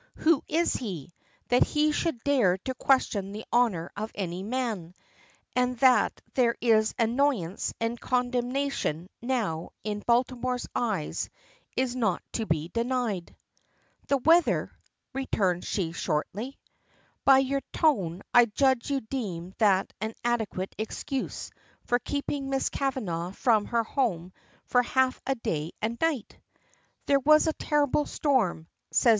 [0.15, 1.13] Who is he,
[1.49, 4.95] that he should dare to question the honor of any man;
[5.55, 11.29] and that there is annoyance and condemnation now in Baltimore's eyes
[11.77, 13.35] is not to be denied.
[14.07, 14.71] "The weather,"
[15.13, 16.57] returns she shortly.
[17.23, 21.51] "By your tone I judge you deem that an adequate excuse
[21.85, 24.33] for keeping Miss Kavanagh from her home
[24.65, 26.39] for half a day and a night."
[27.05, 29.09] "There was a terrible storm," says.